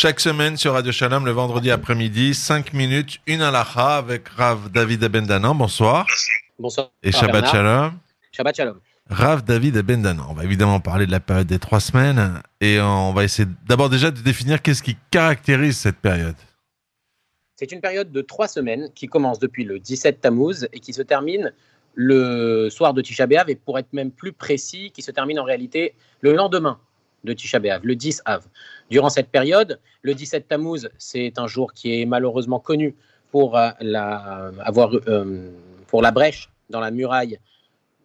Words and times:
Chaque 0.00 0.20
semaine 0.20 0.56
sur 0.56 0.74
Radio 0.74 0.92
Shalom, 0.92 1.26
le 1.26 1.32
vendredi 1.32 1.72
après-midi, 1.72 2.32
5 2.32 2.72
minutes, 2.72 3.18
une 3.26 3.42
alaha 3.42 3.96
avec 3.96 4.28
Rav 4.28 4.70
David 4.70 5.02
Abendanan. 5.02 5.56
Bonsoir. 5.56 6.06
Bonsoir. 6.56 6.92
Et 7.02 7.10
Shabbat 7.10 7.48
Shalom. 7.48 7.94
Shabbat 8.30 8.54
Shalom. 8.54 8.78
Rav 9.10 9.42
David 9.42 9.76
Abendanan. 9.76 10.24
On 10.30 10.34
va 10.34 10.44
évidemment 10.44 10.78
parler 10.78 11.04
de 11.04 11.10
la 11.10 11.18
période 11.18 11.48
des 11.48 11.58
trois 11.58 11.80
semaines 11.80 12.40
et 12.60 12.80
on 12.80 13.12
va 13.12 13.24
essayer 13.24 13.48
d'abord 13.66 13.90
déjà 13.90 14.12
de 14.12 14.20
définir 14.20 14.62
qu'est-ce 14.62 14.84
qui 14.84 14.96
caractérise 15.10 15.76
cette 15.76 15.98
période. 15.98 16.36
C'est 17.56 17.72
une 17.72 17.80
période 17.80 18.12
de 18.12 18.20
trois 18.20 18.46
semaines 18.46 18.92
qui 18.94 19.08
commence 19.08 19.40
depuis 19.40 19.64
le 19.64 19.80
17 19.80 20.20
Tammuz 20.20 20.68
et 20.72 20.78
qui 20.78 20.92
se 20.92 21.02
termine 21.02 21.52
le 21.94 22.70
soir 22.70 22.94
de 22.94 23.02
Tisha 23.02 23.26
B'Av 23.26 23.50
et 23.50 23.56
pour 23.56 23.80
être 23.80 23.92
même 23.92 24.12
plus 24.12 24.30
précis, 24.32 24.92
qui 24.94 25.02
se 25.02 25.10
termine 25.10 25.40
en 25.40 25.44
réalité 25.44 25.96
le 26.20 26.34
lendemain 26.34 26.78
de 27.24 27.32
Tisha 27.32 27.58
B'Av, 27.58 27.80
le 27.84 27.96
10 27.96 28.22
Av. 28.24 28.44
Durant 28.90 29.10
cette 29.10 29.28
période, 29.28 29.80
le 30.02 30.14
17 30.14 30.48
Tammuz, 30.48 30.88
c'est 30.98 31.38
un 31.38 31.46
jour 31.46 31.72
qui 31.72 32.00
est 32.00 32.06
malheureusement 32.06 32.60
connu 32.60 32.94
pour 33.30 33.56
euh, 33.56 33.70
la, 33.80 34.50
avoir, 34.64 34.90
euh, 35.08 35.50
pour 35.86 36.02
la 36.02 36.10
brèche 36.10 36.50
dans 36.70 36.80
la 36.80 36.90
muraille 36.90 37.38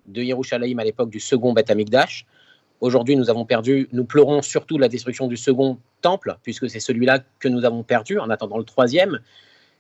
de 0.07 0.21
Yerushalayim 0.21 0.79
à 0.79 0.83
l'époque 0.83 1.09
du 1.09 1.19
second 1.19 1.53
Beth 1.53 1.69
Amikdash. 1.69 2.25
Aujourd'hui, 2.81 3.15
nous 3.15 3.29
avons 3.29 3.45
perdu, 3.45 3.87
nous 3.93 4.03
pleurons 4.03 4.41
surtout 4.41 4.77
la 4.77 4.89
destruction 4.89 5.27
du 5.27 5.37
second 5.37 5.77
temple, 6.01 6.37
puisque 6.43 6.69
c'est 6.69 6.81
celui-là 6.81 7.19
que 7.39 7.47
nous 7.47 7.63
avons 7.63 7.83
perdu 7.83 8.19
en 8.19 8.29
attendant 8.29 8.57
le 8.57 8.65
troisième. 8.65 9.19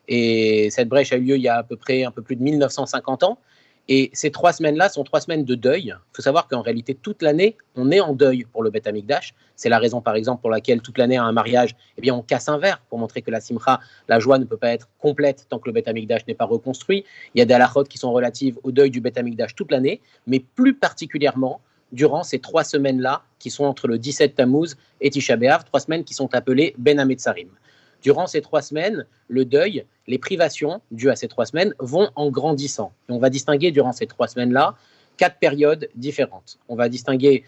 Et 0.07 0.69
cette 0.69 0.87
brèche 0.87 1.11
a 1.11 1.17
eu 1.17 1.21
lieu 1.21 1.35
il 1.35 1.41
y 1.41 1.49
a 1.49 1.57
à 1.57 1.63
peu 1.63 1.75
près 1.75 2.05
un 2.05 2.11
peu 2.11 2.21
plus 2.21 2.35
de 2.35 2.43
1950 2.43 3.23
ans. 3.23 3.39
Et 3.89 4.09
ces 4.13 4.31
trois 4.31 4.53
semaines-là 4.53 4.87
sont 4.87 5.03
trois 5.03 5.19
semaines 5.19 5.43
de 5.43 5.55
deuil. 5.55 5.87
Il 5.87 6.15
faut 6.15 6.21
savoir 6.21 6.47
qu'en 6.47 6.61
réalité, 6.61 6.95
toute 6.95 7.21
l'année, 7.21 7.57
on 7.75 7.91
est 7.91 7.99
en 7.99 8.13
deuil 8.13 8.45
pour 8.45 8.63
le 8.63 8.69
Beth 8.69 8.87
Amikdash. 8.87 9.33
C'est 9.57 9.67
la 9.67 9.77
raison, 9.77 9.99
par 9.99 10.15
exemple, 10.15 10.41
pour 10.41 10.49
laquelle 10.49 10.81
toute 10.81 10.97
l'année, 10.97 11.17
à 11.17 11.23
un 11.23 11.33
mariage, 11.33 11.75
eh 11.97 12.01
bien, 12.01 12.15
on 12.15 12.21
casse 12.21 12.47
un 12.47 12.57
verre 12.57 12.81
pour 12.89 12.97
montrer 12.97 13.21
que 13.21 13.29
la 13.29 13.41
simcha, 13.41 13.81
la 14.07 14.19
joie 14.19 14.39
ne 14.39 14.45
peut 14.45 14.57
pas 14.57 14.69
être 14.69 14.87
complète 14.99 15.47
tant 15.49 15.59
que 15.59 15.67
le 15.67 15.73
Beth 15.73 15.87
Amikdash 15.89 16.25
n'est 16.27 16.33
pas 16.33 16.45
reconstruit. 16.45 17.03
Il 17.35 17.39
y 17.39 17.41
a 17.41 17.45
des 17.45 17.53
halachot 17.53 17.83
qui 17.83 17.97
sont 17.97 18.13
relatives 18.13 18.57
au 18.63 18.71
deuil 18.71 18.89
du 18.89 19.01
Beth 19.01 19.17
Amikdash 19.17 19.53
toute 19.53 19.71
l'année, 19.71 19.99
mais 20.27 20.39
plus 20.39 20.73
particulièrement 20.73 21.59
durant 21.91 22.23
ces 22.23 22.39
trois 22.39 22.63
semaines-là, 22.63 23.23
qui 23.37 23.51
sont 23.51 23.65
entre 23.65 23.87
le 23.87 23.99
17 23.99 24.35
Tammuz 24.35 24.75
et 25.01 25.09
Tisha 25.09 25.35
B'Av, 25.35 25.65
trois 25.65 25.81
semaines 25.81 26.05
qui 26.05 26.13
sont 26.13 26.33
appelées 26.33 26.73
Ben 26.77 26.99
Ametzarim. 26.99 27.49
Durant 28.03 28.27
ces 28.27 28.41
trois 28.41 28.61
semaines, 28.61 29.05
le 29.29 29.45
deuil, 29.45 29.85
les 30.07 30.17
privations 30.17 30.81
dues 30.91 31.09
à 31.09 31.15
ces 31.15 31.29
trois 31.29 31.45
semaines 31.45 31.73
vont 31.79 32.09
en 32.15 32.29
grandissant. 32.29 32.91
on 33.07 33.17
va 33.17 33.29
distinguer 33.29 33.71
durant 33.71 33.93
ces 33.93 34.07
trois 34.07 34.27
semaines-là 34.27 34.75
quatre 35.15 35.39
périodes 35.39 35.87
différentes. 35.95 36.59
On 36.67 36.75
va 36.75 36.89
distinguer 36.89 37.45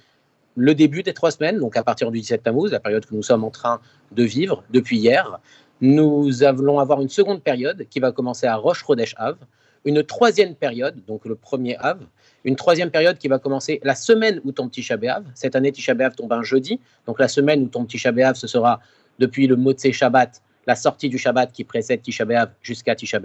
le 0.55 0.73
début 0.73 1.03
des 1.03 1.13
trois 1.13 1.31
semaines, 1.31 1.59
donc 1.59 1.75
à 1.75 1.83
partir 1.83 2.09
du 2.09 2.19
17 2.21 2.43
Tammuz, 2.43 2.71
la 2.71 2.79
période 2.79 3.05
que 3.05 3.13
nous 3.13 3.23
sommes 3.23 3.43
en 3.43 3.49
train 3.49 3.81
de 4.13 4.23
vivre 4.23 4.63
depuis 4.69 4.97
hier. 4.97 5.41
Nous 5.81 6.43
allons 6.43 6.79
avoir 6.79 7.01
une 7.01 7.09
seconde 7.09 7.43
période 7.43 7.85
qui 7.89 7.99
va 7.99 8.13
commencer 8.13 8.47
à 8.47 8.55
Rosh 8.55 8.85
Chodesh 8.85 9.13
Av, 9.17 9.35
une 9.83 10.03
troisième 10.03 10.55
période, 10.55 10.95
donc 11.05 11.25
le 11.25 11.35
premier 11.35 11.75
Av, 11.77 11.99
une 12.45 12.55
troisième 12.55 12.91
période 12.91 13.17
qui 13.17 13.27
va 13.27 13.39
commencer 13.39 13.81
la 13.83 13.93
semaine 13.93 14.39
où 14.45 14.53
tombe 14.53 14.71
Tisha 14.71 14.95
B'Av. 14.95 15.25
Cette 15.33 15.57
année, 15.57 15.73
Tisha 15.73 15.93
B'Av 15.93 16.15
tombe 16.15 16.31
un 16.31 16.43
jeudi, 16.43 16.79
donc 17.05 17.19
la 17.19 17.27
semaine 17.27 17.63
où 17.63 17.67
tombe 17.67 17.87
Tisha 17.87 18.13
B'Av, 18.13 18.35
ce 18.35 18.47
sera 18.47 18.79
depuis 19.19 19.47
le 19.47 19.55
Motzei 19.55 19.91
Shabbat 19.91 20.41
la 20.67 20.75
sortie 20.75 21.09
du 21.09 21.17
Shabbat 21.17 21.51
qui 21.51 21.63
précède 21.63 22.01
Tisha 22.01 22.25
jusqu'à 22.61 22.95
Tisha. 22.95 23.19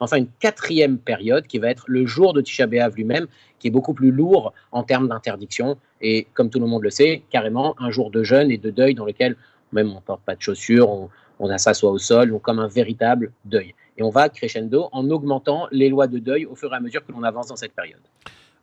Enfin, 0.00 0.18
une 0.18 0.28
quatrième 0.40 0.98
période 0.98 1.46
qui 1.46 1.58
va 1.58 1.68
être 1.68 1.84
le 1.86 2.06
jour 2.06 2.32
de 2.32 2.40
Tisha 2.40 2.66
lui-même, 2.66 3.26
qui 3.58 3.68
est 3.68 3.70
beaucoup 3.70 3.94
plus 3.94 4.10
lourd 4.10 4.52
en 4.72 4.82
termes 4.82 5.08
d'interdiction. 5.08 5.78
Et 6.00 6.26
comme 6.34 6.50
tout 6.50 6.60
le 6.60 6.66
monde 6.66 6.82
le 6.82 6.90
sait, 6.90 7.22
carrément 7.30 7.74
un 7.80 7.90
jour 7.90 8.10
de 8.10 8.22
jeûne 8.22 8.50
et 8.50 8.58
de 8.58 8.70
deuil 8.70 8.94
dans 8.94 9.04
lequel 9.04 9.36
même 9.72 9.90
on 9.90 9.96
ne 9.96 10.00
porte 10.00 10.22
pas 10.22 10.34
de 10.34 10.42
chaussures, 10.42 10.90
on, 10.90 11.08
on 11.38 11.58
s'assoit 11.58 11.90
au 11.90 11.98
sol, 11.98 12.30
donc 12.30 12.42
comme 12.42 12.58
un 12.58 12.68
véritable 12.68 13.32
deuil. 13.44 13.74
Et 13.96 14.02
on 14.02 14.10
va 14.10 14.28
crescendo 14.28 14.88
en 14.92 15.08
augmentant 15.10 15.66
les 15.70 15.88
lois 15.88 16.06
de 16.06 16.18
deuil 16.18 16.46
au 16.46 16.54
fur 16.54 16.72
et 16.72 16.76
à 16.76 16.80
mesure 16.80 17.04
que 17.06 17.12
l'on 17.12 17.22
avance 17.22 17.48
dans 17.48 17.56
cette 17.56 17.74
période. 17.74 18.00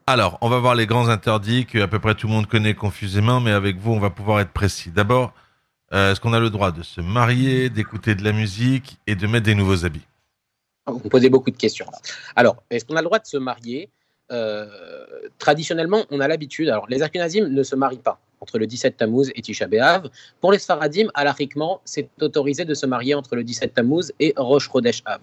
Alors, 0.07 0.37
on 0.41 0.49
va 0.49 0.59
voir 0.59 0.73
les 0.75 0.87
grands 0.87 1.07
interdits 1.07 1.65
que 1.65 1.79
à 1.79 1.87
peu 1.87 1.99
près 1.99 2.15
tout 2.15 2.27
le 2.27 2.33
monde 2.33 2.47
connaît 2.47 2.73
confusément, 2.73 3.39
mais 3.39 3.51
avec 3.51 3.77
vous, 3.77 3.91
on 3.91 3.99
va 3.99 4.09
pouvoir 4.09 4.39
être 4.39 4.51
précis. 4.51 4.89
D'abord, 4.89 5.33
euh, 5.93 6.11
est-ce 6.11 6.19
qu'on 6.21 6.33
a 6.33 6.39
le 6.39 6.49
droit 6.49 6.71
de 6.71 6.83
se 6.83 7.01
marier, 7.01 7.69
d'écouter 7.69 8.15
de 8.15 8.23
la 8.23 8.31
musique 8.31 8.97
et 9.07 9.15
de 9.15 9.27
mettre 9.27 9.45
des 9.45 9.55
nouveaux 9.55 9.85
habits? 9.85 10.05
Vous 10.87 11.09
posez 11.09 11.29
beaucoup 11.29 11.51
de 11.51 11.57
questions. 11.57 11.85
Alors, 12.35 12.63
est-ce 12.69 12.85
qu'on 12.85 12.95
a 12.95 13.01
le 13.01 13.05
droit 13.05 13.19
de 13.19 13.25
se 13.25 13.37
marier? 13.37 13.89
Euh, 14.31 14.67
Traditionnellement, 15.37 16.05
on 16.09 16.19
a 16.19 16.27
l'habitude. 16.27 16.69
Alors, 16.69 16.87
les 16.89 17.01
Ashkenazim 17.01 17.47
ne 17.47 17.63
se 17.63 17.75
marient 17.75 17.97
pas 17.97 18.19
entre 18.41 18.57
le 18.57 18.67
17 18.67 18.97
Tammuz 18.97 19.31
et 19.35 19.41
Tisha 19.41 19.67
B'Av. 19.67 20.09
Pour 20.39 20.51
les 20.51 20.59
Sfaradim, 20.59 21.07
alariquement, 21.13 21.81
c'est 21.85 22.09
autorisé 22.21 22.65
de 22.65 22.73
se 22.73 22.85
marier 22.85 23.13
entre 23.13 23.35
le 23.35 23.43
17 23.43 23.73
Tammuz 23.73 24.11
et 24.19 24.33
Rosh 24.37 24.69
Chodesh 24.69 25.01
Av. 25.05 25.19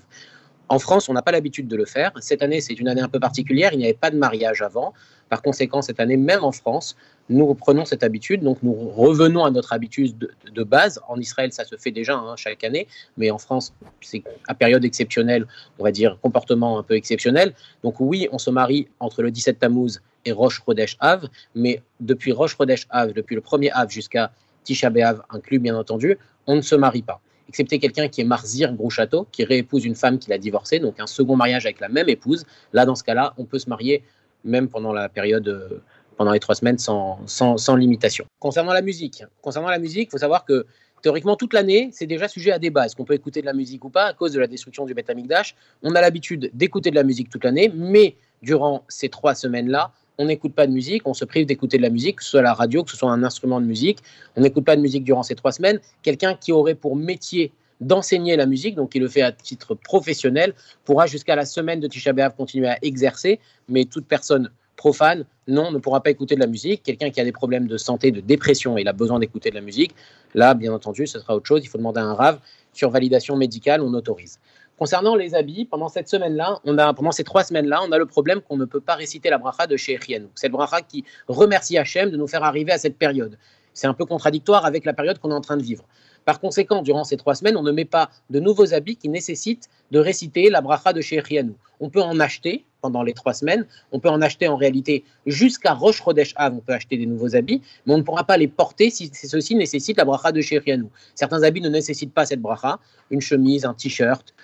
En 0.69 0.81
France, 0.81 1.09
on 1.09 1.13
n'a 1.13 1.23
pas 1.23 1.31
l'habitude 1.31 1.69
de 1.69 1.77
le 1.77 1.85
faire. 1.85 2.11
Cette 2.21 2.43
année, 2.43 2.61
c'est 2.61 2.75
une 2.75 2.89
année 2.89 3.01
un 3.01 3.09
peu 3.09 3.21
particulière. 3.21 3.73
Il 3.73 3.79
n'y 3.79 3.85
avait 3.85 3.95
pas 3.95 4.11
de 4.11 4.17
mariage 4.17 4.63
avant. 4.63 4.95
Par 5.29 5.41
conséquent, 5.41 5.81
cette 5.81 6.01
année, 6.01 6.17
même 6.17 6.43
en 6.43 6.51
France, 6.51 6.97
nous 7.29 7.47
reprenons 7.47 7.85
cette 7.85 8.03
habitude. 8.03 8.43
Donc, 8.43 8.59
nous 8.63 8.73
revenons 8.73 9.45
à 9.45 9.51
notre 9.51 9.73
habitude 9.73 10.29
de, 10.53 10.63
base. 10.65 11.01
En 11.09 11.21
Israël, 11.21 11.53
ça 11.53 11.65
se 11.65 11.77
fait 11.77 11.93
déjà 11.93 12.17
hein, 12.17 12.35
chaque 12.37 12.65
année. 12.65 12.89
Mais 13.17 13.31
en 13.31 13.39
France, 13.39 13.73
c'est 14.01 14.25
à 14.49 14.55
période 14.55 14.85
exceptionnelle, 14.85 15.47
on 15.79 15.85
va 15.85 15.93
dire 15.93 16.19
comportement 16.21 16.79
un 16.79 16.83
peu 16.83 16.95
exceptionnel. 16.95 17.55
Donc, 17.85 18.01
oui, 18.01 18.29
on 18.33 18.39
se 18.39 18.51
marie 18.51 18.89
entre 18.99 19.23
le 19.23 19.31
17 19.31 19.61
Tammuz 19.61 20.01
et 20.25 20.33
Rosh 20.33 20.63
Chodesh 20.65 20.97
Av. 20.99 21.29
Mais 21.55 21.81
depuis 22.01 22.33
Rosh 22.33 22.57
Chodesh 22.57 22.87
Av, 22.91 23.13
depuis 23.13 23.37
le 23.37 23.41
premier 23.41 23.71
Av 23.73 23.89
jusqu'à 23.89 24.33
Tisha 24.65 24.91
B'Av 24.91 25.23
inclus, 25.31 25.61
bien 25.61 25.77
entendu, 25.77 26.19
on 26.49 26.57
ne 26.57 26.61
se 26.61 26.75
marie 26.75 27.03
pas 27.03 27.21
excepté 27.49 27.79
quelqu'un 27.79 28.09
qui 28.09 28.21
est 28.21 28.25
Marzir 28.25 28.73
Gros-Château, 28.73 29.27
qui 29.31 29.45
réépouse 29.45 29.85
une 29.85 29.95
femme 29.95 30.19
qu'il 30.19 30.33
a 30.33 30.39
divorcée, 30.39 30.79
donc 30.79 30.99
un 31.01 31.07
second 31.07 31.37
mariage 31.37 31.67
avec 31.67 31.81
la 31.81 31.89
même 31.89 32.09
épouse. 32.09 32.45
Là, 32.73 32.85
dans 32.85 32.95
ce 32.95 33.05
cas-là, 33.05 33.35
on 33.39 33.45
peut 33.45 33.59
se 33.59 33.69
marier 33.69 34.03
même 34.45 34.69
pendant 34.69 34.93
la 34.93 35.09
période, 35.09 35.49
euh, 35.49 35.83
pendant 36.17 36.33
les 36.33 36.41
trois 36.41 36.55
semaines, 36.55 36.79
sans, 36.79 37.21
sans, 37.27 37.77
limitation. 37.77 38.25
Concernant 38.39 38.73
la 38.73 38.83
musique, 38.83 39.25
concernant 39.43 39.69
la 39.69 39.79
musique, 39.79 40.11
faut 40.11 40.19
savoir 40.19 40.45
que 40.45 40.67
théoriquement, 41.03 41.37
toute 41.37 41.53
l'année, 41.53 41.91
c'est 41.93 42.07
déjà 42.07 42.29
sujet 42.29 42.53
à 42.53 42.59
débat. 42.59 42.87
Est-ce 42.87 42.97
qu'on 42.97 43.05
peut 43.05 43.15
écouter 43.15 43.41
de 43.41 43.47
la 43.47 43.53
musique 43.53 43.85
ou 43.85 43.91
pas 43.91 44.07
à 44.07 44.13
cause 44.13 44.33
de 44.33 44.41
la 44.41 44.47
destruction 44.47 44.87
du 44.87 44.95
Beth 44.95 45.11
Amikdash 45.11 45.55
On 45.83 45.95
a 45.95 46.01
l'habitude 46.01 46.51
d'écouter 46.55 46.91
de 46.91 46.97
la 46.97 47.05
musique 47.05 47.29
toute 47.29 47.45
l'année, 47.45 47.71
mais 47.75 48.17
durant 48.43 48.85
ces 48.89 49.09
trois 49.09 49.35
semaines-là, 49.35 49.93
on 50.19 50.27
n'écoute 50.27 50.55
pas 50.55 50.67
de 50.67 50.73
musique, 50.73 51.07
on 51.07 51.15
se 51.15 51.25
prive 51.25 51.47
d'écouter 51.47 51.77
de 51.77 51.83
la 51.83 51.91
musique, 51.91 52.17
que 52.17 52.25
ce 52.25 52.31
soit 52.31 52.43
la 52.43 52.55
radio, 52.55 52.85
que 52.85 52.91
ce 52.91 52.97
soit 52.97 53.11
un 53.11 53.23
instrument 53.23 53.61
de 53.61 53.67
musique. 53.67 53.99
On 54.37 54.41
n'écoute 54.41 54.65
pas 54.65 54.77
de 54.77 54.81
musique 54.81 55.05
durant 55.05 55.23
ces 55.23 55.35
trois 55.35 55.53
semaines. 55.53 55.81
Quelqu'un 56.03 56.35
qui 56.35 56.53
aurait 56.53 56.75
pour 56.75 56.97
métier 56.97 57.53
d'enseigner 57.81 58.37
la 58.37 58.47
musique, 58.47 58.75
donc 58.75 58.93
qui 58.93 58.99
le 58.99 59.09
fait 59.09 59.23
à 59.23 59.33
titre 59.33 59.75
professionnel, 59.75 60.55
pourra 60.85 61.07
jusqu'à 61.07 61.37
la 61.37 61.45
semaine 61.45 61.81
de 61.81 61.87
Tisha 61.87 62.13
B'Av 62.13 62.35
continuer 62.35 62.69
à 62.69 62.79
exercer, 62.83 63.39
mais 63.69 63.85
toute 63.85 64.07
personne 64.07 64.51
profane, 64.77 65.25
non, 65.49 65.71
ne 65.71 65.79
pourra 65.79 66.03
pas 66.03 66.11
écouter 66.11 66.35
de 66.35 66.41
la 66.41 66.47
musique. 66.47 66.83
Quelqu'un 66.83 67.11
qui 67.11 67.21
a 67.21 67.25
des 67.25 67.33
problèmes 67.33 67.67
de 67.67 67.77
santé, 67.77 68.11
de 68.11 68.21
dépression, 68.21 68.79
il 68.79 68.89
a 68.89 68.93
besoin 68.93 69.19
d'écouter 69.19 69.51
de 69.51 69.55
la 69.55 69.61
musique, 69.61 69.95
là, 70.35 70.55
bien 70.55 70.73
entendu, 70.73 71.07
ce 71.07 71.19
sera 71.19 71.35
autre 71.35 71.47
chose. 71.47 71.61
Il 71.65 71.69
faut 71.69 71.79
demander 71.79 72.01
un 72.01 72.15
rave. 72.15 72.39
Sur 72.73 72.91
validation 72.91 73.37
médicale, 73.37 73.81
on 73.81 73.93
autorise. 73.95 74.39
Concernant 74.79 75.17
les 75.17 75.35
habits, 75.35 75.65
pendant 75.65 75.89
cette 75.89 76.07
semaine-là, 76.07 76.61
on 76.65 76.77
a, 76.77 76.93
pendant 76.93 77.11
ces 77.11 77.25
trois 77.25 77.43
semaines-là, 77.45 77.81
on 77.89 77.93
a 77.93 77.99
le 77.99 78.05
problème 78.05 78.43
qu'on 78.43 78.59
ne 78.59 78.67
peut 78.67 78.81
pas 78.81 78.95
réciter 78.95 79.31
la 79.31 79.39
bracha 79.39 79.67
de 79.67 79.75
chez 79.79 79.99
C'est 79.99 80.23
Cette 80.35 80.53
bracha 80.53 80.83
qui 80.83 81.03
remercie 81.29 81.79
Hachem 81.79 82.11
de 82.11 82.19
nous 82.19 82.27
faire 82.27 82.45
arriver 82.45 82.73
à 82.73 82.79
cette 82.79 82.99
période. 82.99 83.39
C'est 83.73 83.87
un 83.87 83.95
peu 83.95 84.05
contradictoire 84.05 84.67
avec 84.67 84.85
la 84.85 84.93
période 84.93 85.19
qu'on 85.19 85.31
est 85.31 85.35
en 85.35 85.41
train 85.41 85.57
de 85.57 85.63
vivre. 85.63 85.85
Par 86.27 86.41
conséquent, 86.41 86.83
durant 86.83 87.05
ces 87.05 87.17
trois 87.17 87.35
semaines, 87.35 87.57
on 87.57 87.63
ne 87.63 87.73
met 87.73 87.87
pas 87.87 88.11
de 88.29 88.39
nouveaux 88.39 88.75
habits 88.75 88.97
qui 88.97 89.09
nécessitent 89.09 89.71
de 89.93 89.99
réciter 89.99 90.51
la 90.51 90.61
bracha 90.61 90.93
de 90.93 91.01
Shechianu. 91.01 91.55
On 91.81 91.89
peut 91.89 92.03
en 92.03 92.21
acheter 92.21 92.67
pendant 92.87 93.03
les 93.03 93.15
trois 93.15 93.35
semaines, 93.35 93.67
on 93.91 93.99
peut 93.99 94.09
en 94.09 94.23
acheter 94.23 94.47
en 94.47 94.55
réalité 94.55 95.03
jusqu'à 95.27 95.73
Rosh 95.73 96.03
Chodesh 96.05 96.35
Av, 96.37 96.55
on 96.55 96.61
peut 96.61 96.73
acheter 96.73 96.97
des 96.97 97.07
nouveaux 97.07 97.35
habits, 97.35 97.61
mais 97.85 97.95
on 97.95 97.99
ne 97.99 98.03
pourra 98.03 98.23
pas 98.23 98.37
les 98.37 98.47
porter 98.47 98.91
si 98.91 99.11
ceci 99.13 99.57
nécessite 99.57 99.97
la 99.97 100.05
bracha 100.05 100.31
de 100.31 100.41
Shechianu. 100.41 100.87
Certains 101.17 101.43
habits 101.43 101.61
ne 101.63 101.69
nécessitent 101.69 102.15
pas 102.15 102.27
cette 102.27 102.41
bracha, 102.41 102.79
une 103.11 103.21
chemise, 103.21 103.65
un 103.65 103.75
t-shirt, 103.75 104.35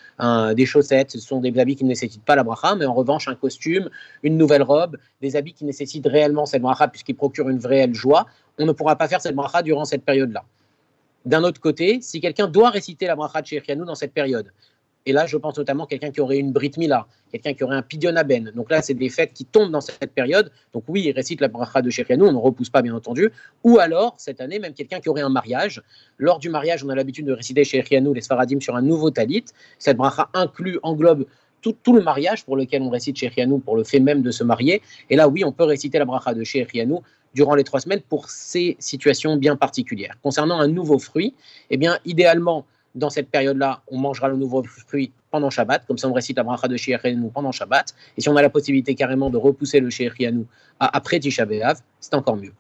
des 0.56 0.66
chaussettes, 0.66 1.12
ce 1.12 1.20
sont 1.20 1.40
des 1.40 1.56
habits 1.56 1.76
qui 1.76 1.84
ne 1.84 1.90
nécessitent 1.90 2.25
pas 2.25 2.34
la 2.34 2.43
bracha, 2.43 2.75
mais 2.75 2.84
en 2.84 2.94
revanche 2.94 3.28
un 3.28 3.37
costume, 3.37 3.88
une 4.25 4.37
nouvelle 4.37 4.64
robe, 4.64 4.96
des 5.20 5.37
habits 5.37 5.52
qui 5.52 5.64
nécessitent 5.64 6.06
réellement 6.06 6.46
cette 6.46 6.62
bracha 6.62 6.88
puisqu'ils 6.88 7.14
procurent 7.14 7.49
une 7.49 7.64
réelle 7.64 7.94
joie, 7.94 8.26
on 8.58 8.66
ne 8.66 8.72
pourra 8.72 8.96
pas 8.96 9.06
faire 9.06 9.20
cette 9.20 9.37
bracha 9.37 9.62
durant 9.62 9.84
cette 9.84 10.05
période-là. 10.05 10.43
D'un 11.25 11.44
autre 11.44 11.61
côté, 11.61 12.00
si 12.00 12.20
quelqu'un 12.20 12.49
doit 12.49 12.70
réciter 12.70 13.06
la 13.06 13.14
bracha 13.14 13.40
de 13.40 13.46
Shechianu 13.46 13.84
dans 13.84 13.94
cette 13.94 14.12
période, 14.12 14.50
et 15.06 15.12
là 15.12 15.26
je 15.26 15.37
pense 15.37 15.56
notamment 15.58 15.84
à 15.84 15.87
quelqu'un 15.87 16.10
qui 16.10 16.20
aurait 16.20 16.38
une 16.38 16.52
brit 16.52 16.72
mila, 16.76 17.06
quelqu'un 17.31 17.54
qui 17.54 17.64
aurait 17.64 17.76
un 17.76 17.82
pidyon 17.82 18.16
aben, 18.16 18.52
donc 18.54 18.70
là 18.70 18.82
c'est 18.82 18.94
des 18.94 19.08
fêtes 19.08 19.32
qui 19.32 19.44
tombent 19.44 19.70
dans 19.70 19.81
cette 19.81 20.12
période, 20.12 20.50
donc 20.72 20.84
oui, 20.88 21.02
il 21.06 21.12
récite 21.12 21.40
la 21.40 21.49
bracha 21.49 21.82
de 21.82 21.90
Shechianu, 21.90 22.25
on 22.25 22.32
ne 22.32 22.38
repousse 22.38 22.70
pas 22.70 22.82
bien 22.82 22.94
entendu, 22.94 23.31
ou 23.64 23.78
alors 23.78 24.14
cette 24.19 24.40
année 24.40 24.58
même 24.58 24.75
quelqu'un 24.75 25.00
qui 25.00 25.08
aurait 25.08 25.22
un 25.22 25.31
mariage, 25.31 25.82
lors 26.19 26.38
du 26.38 26.50
mariage 26.50 26.84
on 26.84 26.88
a 26.88 26.94
l'habitude 26.94 27.26
de 27.26 27.32
réciter 27.32 27.64
Shechianu, 27.64 28.14
les 28.14 28.20
Sfaradim 28.20 28.60
sur 28.60 28.76
un 28.76 28.82
nouveau 28.82 29.10
talit, 29.10 29.44
cette 29.78 29.96
bracha 29.96 30.28
inclut, 30.34 30.78
englobe 30.82 31.26
tout, 31.62 31.93
le 31.93 32.02
mariage 32.02 32.44
pour 32.44 32.56
lequel 32.56 32.82
on 32.82 32.90
récite 32.90 33.16
Shechianu 33.16 33.60
pour 33.60 33.76
le 33.76 33.84
fait 33.84 34.00
même 34.00 34.22
de 34.22 34.31
se 34.31 34.44
marier. 34.44 34.82
Et 35.10 35.16
là, 35.16 35.28
oui, 35.28 35.44
on 35.44 35.52
peut 35.52 35.64
réciter 35.64 35.99
la 35.99 36.04
bracha 36.04 36.34
de 36.34 36.43
Shechianu 36.44 36.96
durant 37.34 37.54
les 37.54 37.64
trois 37.64 37.81
semaines 37.81 38.02
pour 38.08 38.28
ces 38.28 38.76
situations 38.78 39.37
bien 39.37 39.56
particulières. 39.56 40.16
Concernant 40.22 40.58
un 40.60 40.69
nouveau 40.69 40.99
fruit, 40.99 41.34
eh 41.70 41.76
bien, 41.76 41.99
idéalement, 42.04 42.66
dans 42.94 43.10
cette 43.10 43.30
période-là, 43.30 43.82
on 43.88 43.98
mangera 43.98 44.28
le 44.28 44.36
nouveau 44.36 44.62
fruit 44.62 45.12
pendant 45.30 45.50
Shabbat, 45.50 45.86
comme 45.86 45.98
ça 45.98 46.08
on 46.08 46.12
récite 46.12 46.36
la 46.36 46.42
bracha 46.42 46.68
de 46.68 47.14
nous 47.14 47.28
pendant 47.28 47.52
Shabbat. 47.52 47.94
Et 48.16 48.20
si 48.20 48.28
on 48.28 48.36
a 48.36 48.42
la 48.42 48.50
possibilité 48.50 48.94
carrément 48.94 49.30
de 49.30 49.36
repousser 49.36 49.80
le 49.80 49.88
nous 50.30 50.46
après 50.78 51.20
Tisha 51.20 51.44
B'Av, 51.44 51.78
c'est 52.00 52.14
encore 52.14 52.36
mieux. 52.36 52.52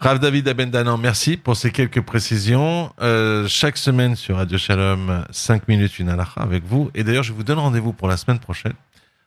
Rav 0.00 0.18
David 0.18 0.48
Abendanan, 0.48 0.96
merci 0.96 1.36
pour 1.36 1.56
ces 1.56 1.70
quelques 1.70 2.00
précisions. 2.00 2.90
Euh, 3.02 3.46
chaque 3.48 3.76
semaine 3.76 4.16
sur 4.16 4.36
Radio 4.36 4.56
Shalom, 4.56 5.26
5 5.30 5.68
minutes 5.68 5.98
une 5.98 6.08
halakha 6.08 6.40
avec 6.40 6.64
vous. 6.64 6.90
Et 6.94 7.04
d'ailleurs, 7.04 7.22
je 7.22 7.34
vous 7.34 7.42
donne 7.42 7.58
rendez-vous 7.58 7.92
pour 7.92 8.08
la 8.08 8.16
semaine 8.16 8.38
prochaine. 8.38 8.72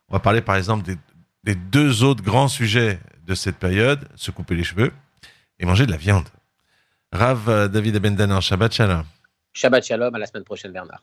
On 0.10 0.14
va 0.14 0.20
parler 0.20 0.42
par 0.42 0.56
exemple 0.56 0.84
des, 0.84 0.98
des 1.44 1.54
deux 1.54 2.04
autres 2.04 2.24
grands 2.24 2.48
sujets 2.48 3.00
de 3.28 3.36
cette 3.36 3.58
période, 3.58 4.08
se 4.16 4.32
couper 4.32 4.56
les 4.56 4.64
cheveux 4.64 4.92
et 5.60 5.66
manger 5.66 5.86
de 5.86 5.92
la 5.92 5.98
viande. 5.98 6.28
Rav 7.12 7.70
David 7.72 7.96
Abendanan, 7.98 8.42
Shabbat 8.42 8.74
Shalom. 8.74 9.04
Shabbat 9.54 9.84
Shalom, 9.86 10.14
à 10.16 10.20
la 10.20 10.26
semaine 10.28 10.44
prochaine 10.44 10.72
Bernard. 10.72 11.02